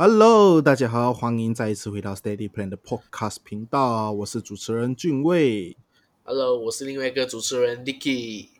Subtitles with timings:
[0.00, 5.76] Hello，大家好，欢迎再一次回到 Steady Plan 的 Podcast 频道，我是主持人俊卫
[6.22, 8.50] ，Hello，我是另外一个主持人 Dicky。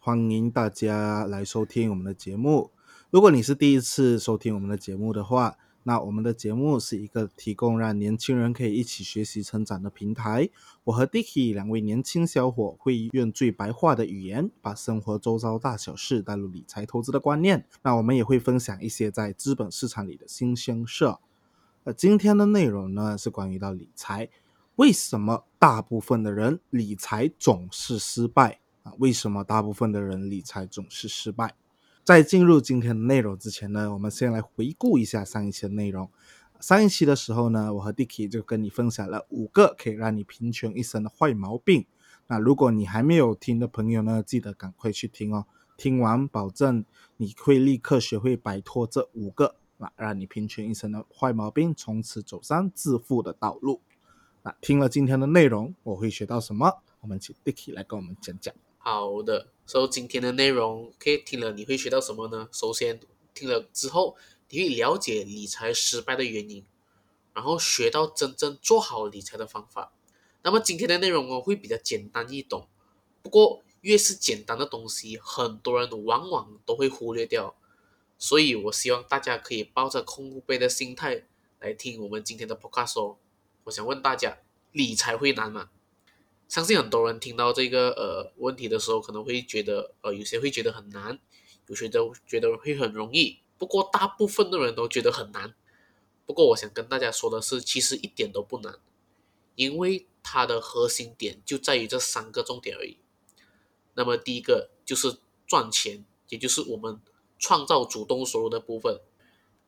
[0.00, 2.72] 欢迎大家来收听我们的节目。
[3.12, 10.48] 如果你是第一次收听我们的节目的话，那我们的节目是一个提供让年轻人可以一起学习成长的平台。
[10.82, 17.66] 我和 Dicky 两位年轻小伙会用最白话的语言，把生活周遭大小事带入理财投资的观念。
[17.82, 21.14] 那我们也会分享一些在资本市场里的新鲜事。
[21.84, 24.30] 呃，今天的内容呢是关于到理财，
[24.76, 28.94] 为什么大部分的人理财总是失败啊？
[28.98, 31.54] 为什么大部分的人理财总是失败？
[32.04, 36.10] 在进入今天的内容之前呢，我们先来回顾一下上一期的内容。
[36.60, 41.86] 上一期的时候呢，我和 Dicky 就跟你分享了五个可以让你贫穷一生的坏毛病。
[42.26, 45.46] 那如果你还没有听的朋友呢，记得赶快去听哦。
[45.78, 46.84] 听完，保证
[47.16, 53.80] 你会立刻学会摆脱这五个啊，让你贫穷一生的坏毛病，从此走上致富的道路。
[54.42, 56.82] 那听了今天的内容，我会学到什么？
[57.00, 58.54] 我们请 Dicky 来跟我们讲讲。
[58.86, 62.50] 好的，所、以今天的内容可以听了你会学到什么呢？
[62.52, 63.00] 首先
[63.32, 64.14] 听了之后，
[64.50, 66.66] 你会了解理财失败的原因，
[67.32, 69.94] 然后学到真正做好理财的方法。
[70.42, 72.68] 那么今天的内容哦会比较简单易懂，
[73.22, 77.56] 不过越是简单的东西，很多人往往都会忽略掉。
[78.18, 81.24] 所以我希望大家可以抱着空杯的心态
[81.58, 83.16] 来听我们今天的 podcast。
[83.64, 84.36] 我想问大家，
[84.72, 85.70] 理财会难吗？
[86.54, 91.18] 相信很多人听到这个呃问题的时候，可能会觉得呃有些会觉得很难，
[91.66, 93.40] 有些都觉得会很容易。
[93.58, 95.52] 不过大部分的人都觉得很难。
[96.24, 98.78] 不过我想跟大家说的是，其实一点都不难，
[99.56, 102.98] 因为它的核心点就在于这三个重点而已。
[103.94, 107.00] 那么第一个就是赚钱，也就是我们
[107.36, 109.00] 创造主动收入的部分。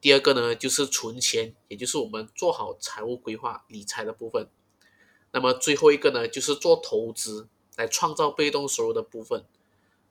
[0.00, 4.46] 第二个呢，就是存钱，也就是我们做好财务规划、理财的部分。
[5.36, 9.44] 那么最后一个呢，就是做投资来创造被动收入的部分。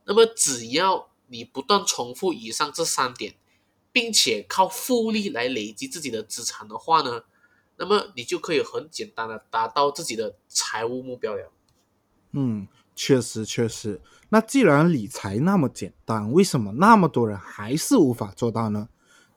[0.03, 3.33] 那么只要你不断重复以上这三点，
[3.91, 7.23] 并且靠复利来累积自己的资产的话呢，
[7.77, 11.51] 那么你就可以很简单的达到自己的财务目标了。
[12.33, 13.99] 嗯，确实确实。
[14.29, 18.89] 那既然理财那么简单，为什么那么多人还是无法做到呢？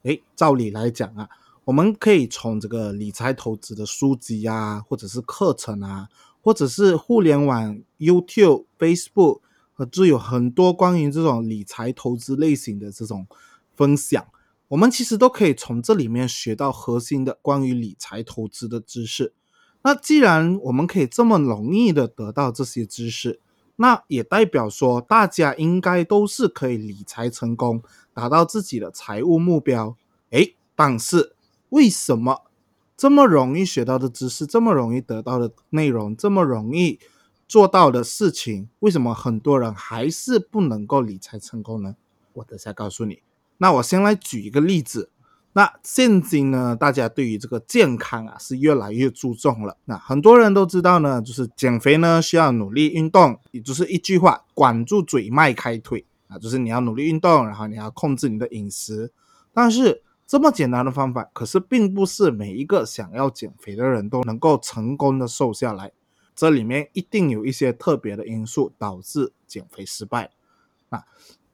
[0.02, 1.30] 诶，照理来讲啊，
[1.68, 6.08] 我们可以从这个理财投资的书籍啊，或者是课程啊，
[6.40, 9.40] 或者是互联网 YouTube、Facebook，
[9.76, 13.26] 呃，就有很多关于这种理财投资类型的这种
[13.76, 14.26] 分享。
[14.68, 19.34] 我们其实都可以从这里面学到核心的关于理财投资的知识。
[19.82, 23.40] 那既然我们可以这么容易的得到这些知识，
[23.76, 27.82] 那也代表说大家应该都是可以理财成功，
[28.14, 29.94] 达到自己的财务目标。
[30.30, 31.34] 诶，但是
[31.70, 32.42] 为什么
[32.96, 36.98] 这么容易学到的知识，这么容易得到的内容，这么容易
[37.46, 41.96] 做到的事情，为什么很多人还是不能够理财成功呢？
[42.34, 43.22] 我等下告诉你。
[43.58, 45.10] 那我先来举一个例子。
[45.54, 49.76] 那现今呢，大家对于这个健康啊是越来越注重了。
[49.86, 59.10] 那很多人都知道呢，就是减肥呢需要努力运动，也就是一句话，管住嘴，迈开腿啊，就是你要努力运动，然后你要控制你的饮食。
[59.52, 65.90] 但是这么简单的方法，可是并不是每一个想要减肥的人都能够成功的瘦下来。
[66.36, 70.30] 这里面一定有一些特别的因素导致减肥失败。
[70.90, 71.04] 啊，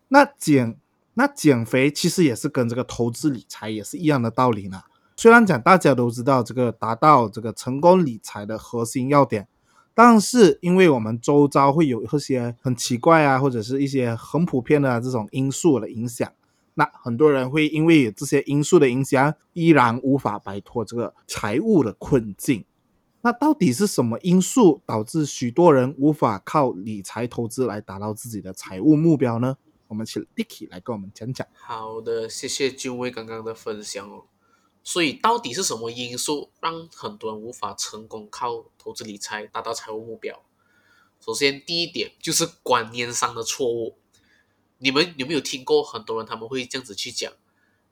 [0.09, 0.77] 那减。
[1.17, 4.83] 那减肥其实也是跟这个投资理财也是一样的道理呢。
[5.15, 9.47] 虽然讲大家都知道这个达到这个成功理财的核心要点，
[9.95, 16.33] 但是因为我们周遭会有一些很奇怪啊，或者是一些很普遍的这种因素的影响，
[16.75, 22.65] 那很多人会因为有这些因素的影响，依然无法摆脱这个财务的困境。
[23.23, 29.57] 那到底是什么因素导致许多人无法靠理财投资来达到自己的财务目标呢？
[29.87, 31.47] 我们请 Dicky 来跟我们讲讲。
[31.55, 34.25] 好的，谢谢君威刚刚的分享哦。
[34.83, 40.43] 所以到底是什么因素让很多人无法成功靠投资理财达到财务目标？
[41.21, 43.97] 首先，第一点就是观念上的错误。
[44.85, 47.33] 你们有没有听过很多人他们会这样子去讲？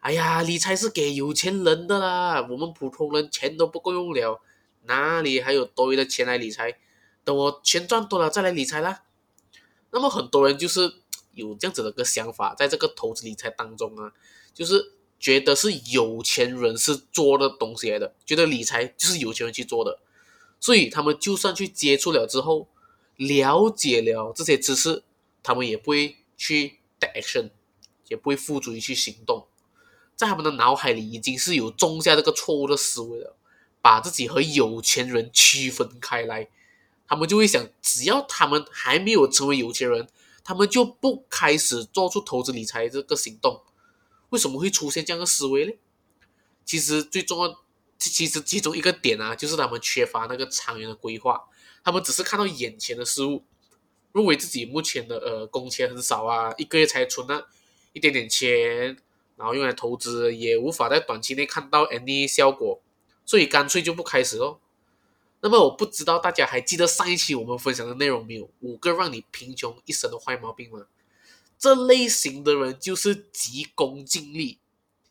[0.01, 4.41] 哎呀，理财是给有钱人的啦，我们普通人钱都不够用了，
[4.83, 6.79] 哪里还有多余的钱来理财？
[7.25, 9.05] 等我钱赚多了再来理财啦。
[9.91, 11.01] 那么很多人就是。
[11.35, 14.13] 有这样子的一个想法，在这个投资理财当中啊，
[14.53, 19.99] 就是觉得是有钱人是做的东西来的，觉得理财就是有钱人去做的，
[20.61, 22.69] 所以他们就算去接触了之后，
[23.17, 25.03] 了解了这些知识，
[25.43, 27.51] 他们也不会去 take action，
[28.09, 29.49] 也不会付诸于去行动。
[30.15, 33.37] 在他们的脑海里已经是有种下这个错误的思维了，
[33.81, 36.49] 把自己和有钱人区分开来。
[37.07, 40.09] 他们就会想，只要他们还没有成为有钱人，
[40.45, 43.63] 他们就不开始做出投资理财这个行动。
[44.31, 45.73] 为什么会出现这样的思维呢？
[46.65, 47.63] 其实最重要，
[47.99, 51.49] 其实其中一个点啊，就是他们缺乏那个长远的规划。
[51.85, 53.45] 他们只是看到眼前的事物，
[54.13, 57.45] 认为自己目前的呃工钱很少啊，一个月才存那
[57.93, 58.97] 一点点钱，
[59.37, 62.81] 然后用来投资，也无法在短期内看到 any 效果，
[63.25, 64.59] 所以干脆就不开始喽。
[65.41, 68.49] 那么我不知道大家还记得上一期我们分享的内容没有？
[68.61, 70.87] 五个让你贫穷一生的坏毛病吗？
[71.59, 74.59] 这类型的人就是急功近利，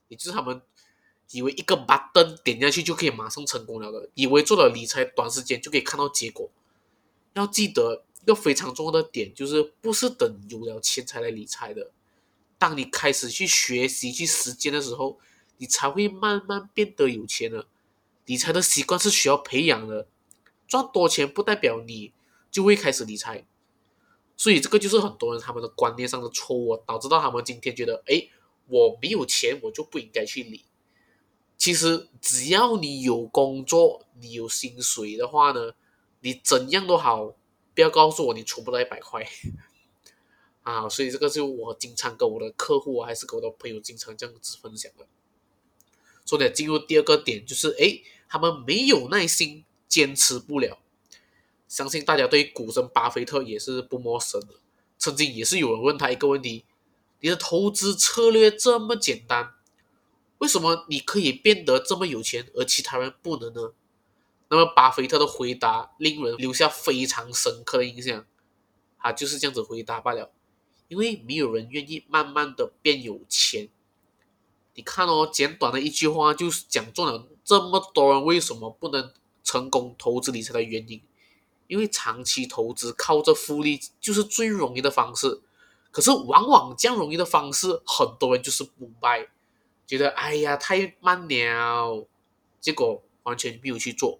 [0.07, 0.61] 也就是他们。
[1.33, 6.49] 以为一个 button 点下去就可以马上成功了的，以为做了理财短时间就可以看到结果。
[7.35, 11.91] 要记得一个非常重要的点，就是不是等有了钱才来理财的。
[12.57, 15.19] 当你开始去学习、去实践的时候，
[15.57, 17.67] 你才会慢慢变得有钱的。
[18.25, 20.07] 理财的习惯是需要培养的，
[20.67, 22.13] 赚多钱不代表你
[22.51, 23.45] 就会开始理财。
[24.37, 28.27] 所以这个就是很多人他们的观念上的错误，导致到他们今天觉得，哎，
[28.67, 30.65] 我没有钱，我就不应该去理。
[31.57, 35.73] 其实只要你有工作，你有薪水的话呢，
[36.21, 37.35] 你怎样都好，
[37.81, 39.27] 不要告诉我你存不到一百块
[40.61, 40.87] 啊！
[40.87, 45.07] 所以这个是我经常跟我的客户还是跟我的朋友经常这样子分享的。
[46.23, 50.77] 说的进入第二个点，就是哎，他们没有耐心，坚持不了。
[51.67, 54.53] 相信大家对股神巴菲特也是不陌生的，
[54.99, 56.65] 曾经也是有人问他一个问题：
[57.21, 59.55] 你的投资策略这么简单？
[60.37, 63.73] 为什么你可以变得这么有钱，而其他人不能呢？
[64.51, 68.25] 那么巴菲特的回答令人留下非常深刻的印象，
[68.99, 70.33] 他就是这样子回答罢了。
[70.89, 73.69] 因为没有人愿意慢慢的变有钱。
[74.73, 81.01] 你看哦，简短的一句话就是讲中了这么多人为什么不能成功投资理财的原因。
[81.67, 85.41] 因为长期投资靠着复利就是最容易的方式，
[85.91, 89.29] 可是往往这样容易的方式，很多人就是不卖。
[89.87, 92.05] 觉得哎呀太慢了，
[92.59, 94.19] 结果完全没有去做。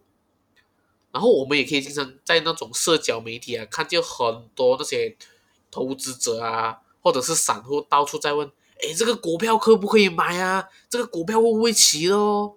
[1.12, 5.16] 然后我们也可以经常在那种社交媒体啊，看见很多那些
[5.69, 8.50] 投资者啊，或者是散户到处在问：
[8.81, 10.69] 哎，这个股票可不可以买啊？
[10.90, 12.56] 这个股票会不会起哦？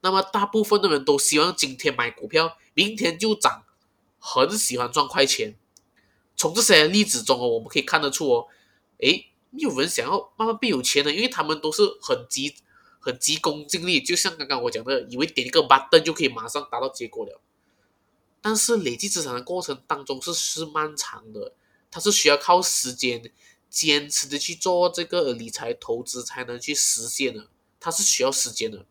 [0.00, 3.64] 那么大部分的人都希望今天买股票，明天就涨，
[4.18, 5.56] 很喜欢赚快钱。
[6.36, 8.46] 从这些例子中哦，我们可以看得出哦，
[9.00, 9.24] 哎。
[9.50, 12.54] 没有人想要慢慢变有钱的，因为他们都是很急、
[13.00, 17.40] 很急功近利，就像刚刚我讲的，以为点一个 button 就可以马上达到结果了。
[18.48, 21.52] 但是累积资产的过程当中是是漫长的，
[21.90, 23.30] 它是需要靠时间
[23.68, 28.86] 坚持的去做这个理财投资才能去实现的，它是需要时间的。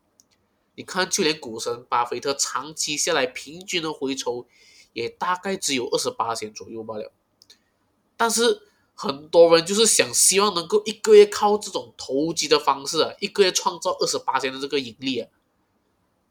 [0.76, 4.46] 你看，就连股神巴菲特长期下来平均的回酬
[4.92, 7.12] 也大概只有二十八千左右罢了，
[8.16, 8.62] 但是。
[9.00, 15.28] 很多人就是想希望能够一个月靠这种投机的方式啊，一个月创造二十八千的这个盈利啊，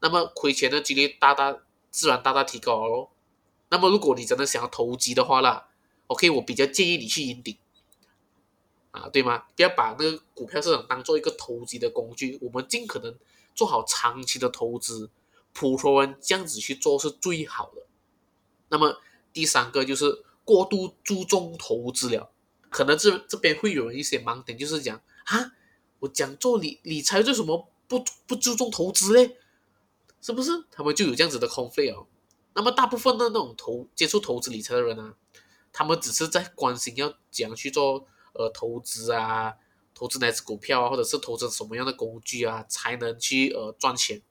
[0.00, 1.60] 那么亏钱的几率大大
[1.90, 3.08] 自然大大提高喽。
[3.70, 5.68] 那么如果你真的想要投机的话啦
[6.06, 7.56] ，OK，我比较建议你去银顶
[8.90, 9.44] 啊，对吗？
[9.54, 13.14] 不要把那个股票市场当做一个投机的工具，我们尽可能
[13.54, 15.10] 做好长期的投资，
[15.52, 17.82] 普通人这样子去做是最好的。
[18.70, 19.00] 那么
[19.32, 22.30] 第三个就是过度注重投资了。
[22.70, 25.52] 可能这这边会有一些盲点，就是讲啊，
[26.00, 29.36] 我讲做理理财为什么不不注重投资嘞？
[30.20, 30.64] 是不是？
[30.70, 32.06] 他们就有这样子的 conflict 哦。
[32.58, 35.14] 那么大部分的那种投接触投资理财的人呢，
[35.72, 39.54] 他们只是在关心要怎样去做呃投资啊，
[39.94, 44.22] 投资哪只股票啊，或者是投资什么样的工具啊，才能去呃赚钱。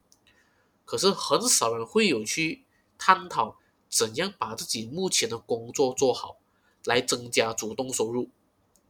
[0.83, 2.65] 可是很少人会有去
[2.97, 3.55] 探讨
[3.89, 6.37] 怎样把自己目前的工作做好。
[6.85, 8.29] 来增加主动收入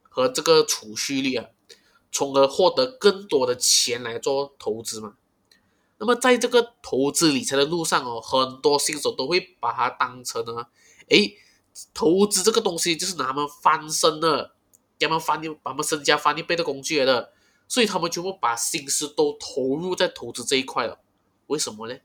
[0.03, 1.49] 和这个储蓄率啊，
[2.11, 5.17] 从而获得更多的钱来做投资嘛。
[5.99, 10.67] 那么在这个投资理财的路上哦，很多新手都会把它当成呢，
[11.09, 11.31] 哎，
[11.93, 14.53] 投资这个东西就是拿他们翻身的，
[14.99, 17.31] 给他们翻一把他们身家翻一倍的工具来的，
[17.67, 20.99] 所以他们全部把心思都投入在投资这一块了。
[21.47, 21.97] 为什么呢？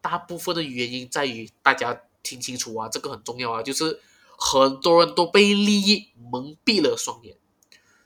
[0.00, 4.00] 大部分的原因在于大家听清楚啊，这个很重要啊，就是。
[4.36, 7.36] 很多人都被利益蒙蔽了双眼，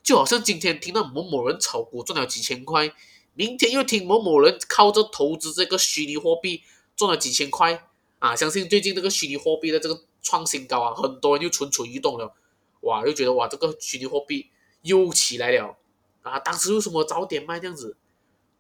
[0.03, 2.93] 就好像今天听到某某人炒股赚了几千块，
[3.39, 6.65] 明天又听某某人靠着投资这个虚拟货币
[6.97, 8.35] 赚了几千块啊！
[8.35, 12.35] 相信最近这个虚拟货币的这个创新高啊，很多人又蠢蠢欲动了，
[12.81, 14.51] 哇，又觉得哇，这个虚拟货币
[14.83, 15.77] 又起来了
[16.23, 16.41] 啊！
[16.41, 17.97] 当时为什么早点卖这样子？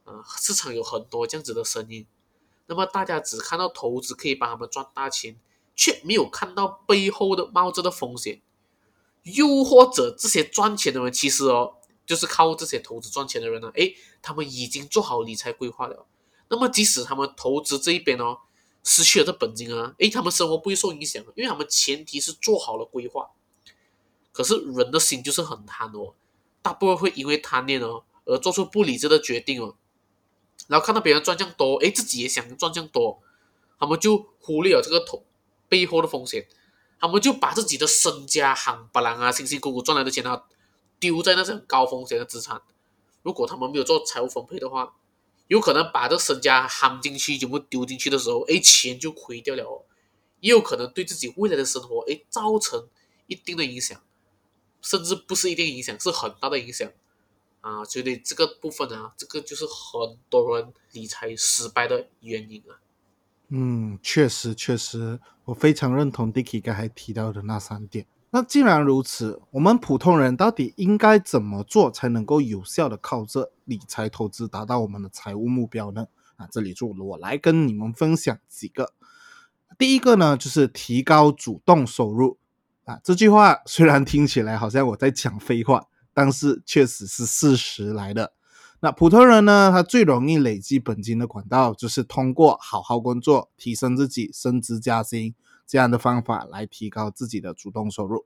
[0.04, 2.06] 啊，市场有很多这样子的声音，
[2.68, 5.36] 那么大家只看到投资可以帮他们赚大钱，
[5.74, 8.40] 却没有看到背后的冒着的风险，
[9.24, 11.77] 又或者这些赚钱的人其实哦，
[12.08, 16.06] 就是靠这些投资赚钱的人呢，诶，他们已经做好理财规划了，
[16.48, 18.38] 那么即使他们投资这一边哦。
[18.84, 23.28] 失去了这本金啊，诶，他们生活不会受影响，因为他们前提是做好了规划。
[24.32, 26.14] 可是人的心就是很贪哦，
[26.62, 29.74] 大部分会因为贪念哦而做出不理智的决定哦。
[30.68, 33.20] 然后看到别人赚这样多，诶，自己也想赚这样多，
[33.78, 35.24] 他们就忽略了这个投
[35.68, 36.48] 背后的风险，
[36.98, 40.44] 他们就把自己的身家、行不郎啊、辛辛苦苦赚来的钱啊，
[40.98, 42.62] 丢在那些高风险的资产。
[43.22, 44.94] 如果他们没有做财务分配的话，
[45.48, 49.84] 有可能把这身家夯进去，全部丢进去的时候，哎，钱就亏掉了哦。
[50.40, 52.86] 也有可能对自己未来的生活，哎，造成
[53.26, 54.00] 一定的影响，
[54.80, 56.90] 甚至不是一定影响，是很大的影响
[57.60, 57.84] 啊。
[57.84, 62.78] 所以这个部分啊，这个就是很多人理财失败的原因啊。
[63.48, 68.06] 嗯，确实确实，我非常认同 Dicky 刚才提到的那三点。
[68.30, 76.06] 那既然如此，我们普通人到底应该怎么做才能够有效的靠这理财投资达到我们的财务目标呢？
[76.36, 78.92] 啊，这里就我来跟你们分享几个。
[79.78, 82.38] 第一个呢，就是提高主动收入。
[82.84, 88.32] 啊，这句话虽然听起来好像我在讲废话，但是确实是事实来的。
[88.80, 95.34] 那普通人呢，他最容易累积本金的管道，就是通过好好工作，提升自己，升职加薪。
[95.66, 98.24] 这样的方法来提高自己的主动收入，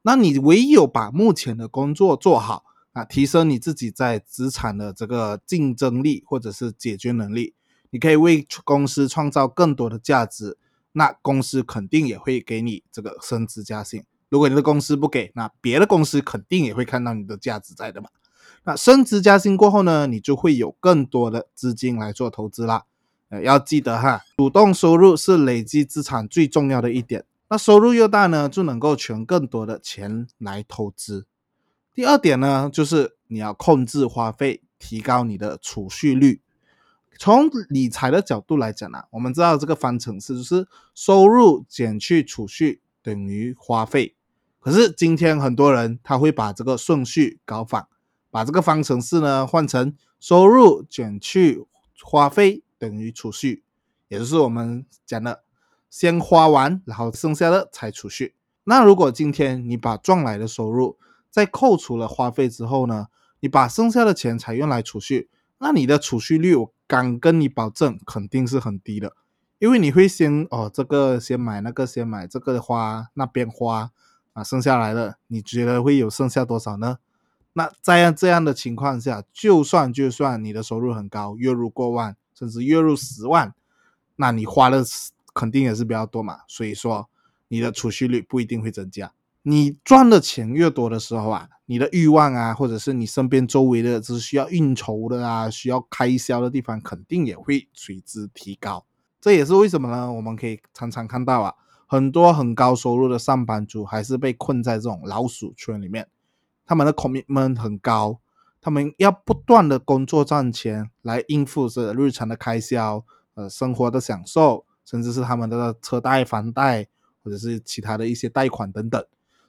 [0.00, 7.52] 那你唯有把目前的工作做好啊，提升你自己在资产的这个竞争力或者是解决能力，
[7.90, 10.56] 你可以为公司创造更多的价值，
[10.92, 14.02] 那公司肯定也会给你这个升职加薪。
[14.30, 18.08] 如果你的公司不给，那别的公司肯定也会看到你的价值在的嘛。
[18.64, 22.84] 那升职加薪过后呢，你就会有更多的资金来做投资啦。
[23.30, 27.24] 呃，要记得哈，主动收入是累积资产最重要的一点。
[27.48, 31.26] 那收入越大呢，就能够存更多的钱来投资。
[31.92, 36.40] 第二点呢，就是你要控制花费，提高你的储蓄率。
[37.18, 44.14] 从理财的角度来讲呢，我们知道这个方程式就是收入减去储蓄等于花费。
[44.58, 47.86] 可是今天很多人他会把这个顺序搞反，
[48.30, 51.66] 把这个方程式呢换成收入减去
[52.02, 52.62] 花费。
[52.78, 53.62] 等于储蓄，
[54.08, 55.44] 也就是我们讲的，
[55.90, 58.34] 先花完，然后剩下的才储蓄。
[58.64, 60.96] 那如果今天你把赚来的收入
[61.28, 63.08] 在扣除了花费之后呢，
[63.40, 69.14] 你把剩下的钱才用来储蓄，那你的储蓄率，我敢跟你保证，肯定是很低的，
[69.58, 73.90] 因为你会先哦，这个先买，那个先买，这个花那边花
[74.32, 76.96] 啊，剩下来的，你觉得会有剩下多少呢？
[77.52, 82.16] 那在这样的情况下，就算就算你的收入很高，月入过万。
[82.32, 83.52] 甚至月入十万，
[84.16, 84.82] 那你花的
[85.34, 86.38] 肯定也是比较多嘛。
[86.48, 87.06] 所以说，
[87.48, 89.12] 你的储蓄率不一定会增加。
[89.42, 98.86] 你赚的钱越多的时候啊，你的欲望啊，或者是你身边周围的，只需要应酬的啊，需要开销的地方，肯定也会随之提高。
[99.20, 100.10] 这也是为什么呢？
[100.10, 101.54] 我们可以常常看到啊，
[101.86, 106.08] 很多很高收入的上班族还是被困在这种老鼠圈里面，
[106.70, 108.20] 他们的 commitment 很高。
[108.60, 116.86] 他们要不断的工作赚钱来应付着日常的开销，呃，生活的享受，甚至是他们的车贷、房贷，
[117.24, 119.04] 或者是其他的一些贷款等等。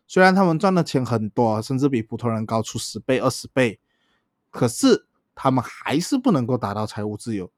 [0.08, 3.80] 虽然他们赚的钱很多，甚至比普通人高出十倍、二十倍，
[4.50, 7.52] 可是他们还是不能够达到财务自由。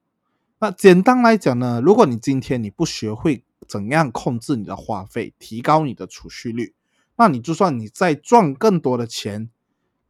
[0.59, 6.75] 那简单来讲呢，如果你今天你不学会怎样控制你的花费，提高你的储蓄率，
[7.15, 9.49] 那你就算你再赚更多的钱。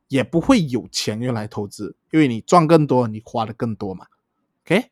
[0.08, 4.06] 也不会有钱用来投资，因为你赚更多，你花的更多嘛。
[4.66, 4.92] OK，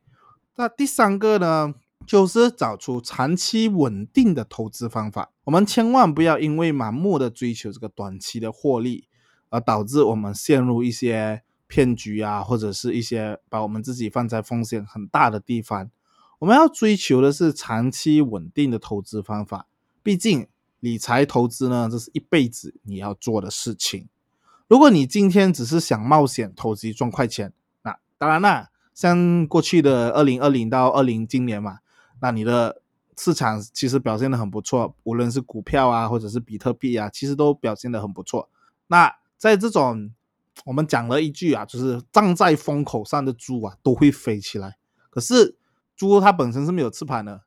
[0.55, 1.75] 那第三个呢，
[2.05, 5.31] 就是找出长期稳定的投资方法。
[5.43, 9.07] 我们千万不要因为盲目的追求这个短期的获利，
[9.49, 15.91] 而导致我们陷入一些骗局啊，或者是一些把我们自己放在风险很大的地方。
[16.39, 19.67] 我们要追求的是长期稳定的投资方法。
[20.01, 20.47] 毕竟
[20.79, 24.09] 理财投资呢，这是一辈子你要做的事情。
[24.71, 27.51] 如果你今天只是想冒险投机赚快钱，
[27.81, 31.79] 那当然啦，像过去的二零二零到二零今年嘛，
[32.21, 32.81] 那你的
[33.17, 38.47] 市场其实表现的很不错，无论是股票啊，或者是比特币啊，其实都表现的很不错。
[38.87, 40.09] 那在这种
[40.63, 44.77] 我们讲了一句啊，就是站在风口上的猪啊都会飞起来。
[45.09, 45.57] 可是
[45.97, 47.41] 猪它本身是没有翅膀的，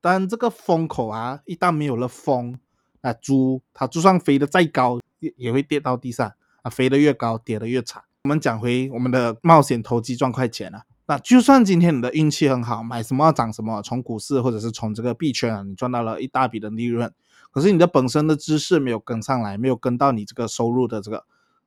[0.00, 2.56] 当这个风口啊一旦没有了风，
[3.00, 6.32] 那猪它就算飞得再高，也也会跌到地上。
[6.62, 8.02] 啊，飞得越高，跌得越惨。
[8.24, 17.10] 我们讲回我们的冒险投机赚快钱啊，那就算今天你的运气很好，买什么涨什么，从股市或者是从这个币圈啊，你赚到了一大笔的利润，
[17.50, 21.24] 可是你的本身的知识没有跟上来，没有跟到你这个收入的这个，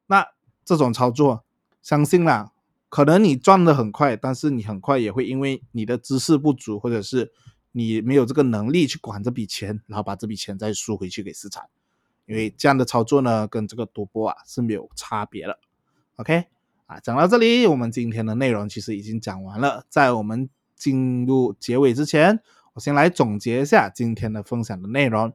[0.08, 0.28] 那
[0.64, 1.44] 这种操作，
[1.82, 2.52] 相信啦，
[2.90, 7.32] 可能你赚的很快，但是你很快也会因为你的知识不足，或者是
[7.72, 11.64] 你没有这个能力去管这笔钱，然后把这笔钱再输回去给市场，
[12.32, 15.60] 因为这样的操作呢，跟这个赌博啊是没有差别的。
[16.16, 16.46] OK。
[16.88, 19.86] 啊，讲到这里，我们今天的内容其实已经讲完了。
[19.88, 22.42] 在我们进入结尾之前，
[22.74, 25.32] 我先来总结一下今天的分享的内容。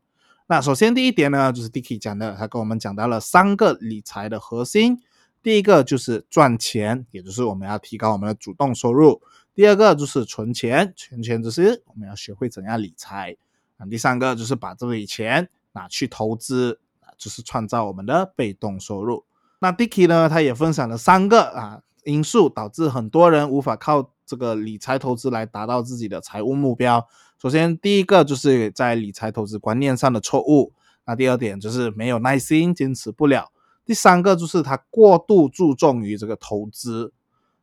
[0.49, 5.01] 那首先第一点呢，就是 Dicky 讲的，他跟我们讲到了三个理财的核心。
[5.43, 9.23] 第一个就是赚钱，也就是我们要提高我们的主动收入；
[9.55, 13.35] 第二个就是存钱，存钱就是我们要学会怎样理财；
[13.79, 16.81] 啊，第三个就是把这笔钱拿去投资，
[17.17, 19.25] 就是创造我们的被动收入。
[19.59, 20.29] 那 Dicky 呢？
[20.29, 27.07] 他也分享了三个啊因素，导致很多人无法靠这个理财投资来达到自己的财务目标。
[27.41, 30.73] 首先，第一个就是在理财投资观念上的错误。
[31.07, 33.51] 那第二点就是没有耐心，坚持不了。
[33.85, 37.13] 第三个就是他过度注重于这个投资。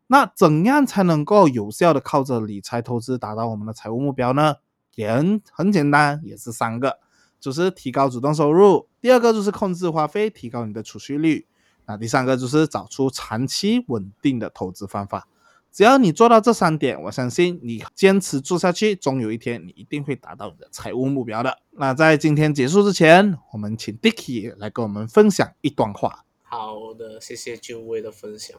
[0.08, 4.56] 那怎样才能够有效的靠着理财投资达到我们的财务目标呢？
[4.96, 7.00] 也很很简单，也是三个，
[7.44, 8.88] 就是提高主动收入。
[9.02, 11.46] 第二个就是控制花费，提高你的储蓄率。
[11.86, 15.28] 那第三个就是找出长期稳定的投资方法，
[15.70, 21.60] 只要你做到这三点，我相信你坚持做下去，终有一天你一定会达到你的财务目标的。
[21.72, 26.24] 那在今天结束之前，我们请 Dicky 来跟我们分享一段话。
[26.44, 28.58] 好的，谢谢俊威的分享。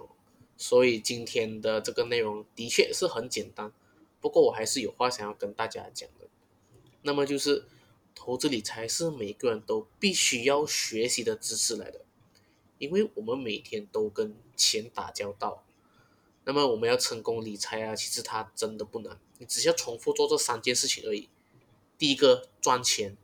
[0.58, 3.72] 所以今天的这个内容的确是很简单，
[4.20, 6.26] 不过我还是有话想要跟大家讲的。
[7.02, 7.64] 那么就是
[8.14, 12.02] 投资理财是每个人都必须要学习的知识来的。
[12.78, 15.64] 因为我们每天都跟钱打交道，
[16.44, 21.28] 那么我们要成功理财啊，其实它真的不难，你只需要重复做这三件事情而已。
[21.96, 23.16] 第一个赚钱，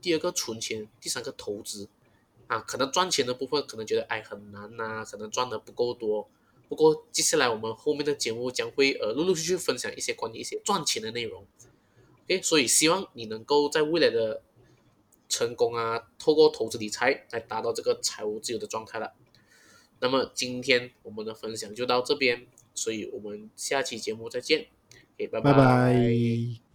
[0.00, 1.88] 第二个存钱，第三个投资。
[2.46, 6.28] 啊，可能赚钱的部分可能觉得哎很难呐，可能赚的不够多。
[6.68, 11.46] 不过接下来我们后面的节目将会呃陆陆续续分享一些关于一些赚钱的内容。
[12.40, 14.42] 所以希望你能够在未来的。
[15.28, 16.10] 成功啊！
[16.18, 19.14] 透过投资理财来达到这个财务自由的状态了。
[19.98, 24.66] 那么今天我们的分享就到这边，所以我们下期节目再见。
[25.14, 26.71] OK，拜拜拜。